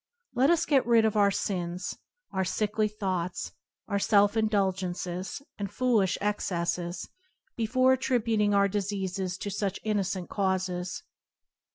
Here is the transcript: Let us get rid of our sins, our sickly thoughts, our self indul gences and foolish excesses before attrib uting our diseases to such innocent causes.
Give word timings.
Let 0.33 0.49
us 0.49 0.65
get 0.65 0.83
rid 0.87 1.05
of 1.05 1.15
our 1.15 1.29
sins, 1.29 1.95
our 2.31 2.43
sickly 2.43 2.87
thoughts, 2.87 3.51
our 3.87 3.99
self 3.99 4.33
indul 4.33 4.73
gences 4.73 5.43
and 5.59 5.69
foolish 5.71 6.17
excesses 6.19 7.07
before 7.55 7.95
attrib 7.95 8.21
uting 8.25 8.51
our 8.55 8.67
diseases 8.67 9.37
to 9.37 9.51
such 9.51 9.79
innocent 9.83 10.27
causes. 10.27 11.03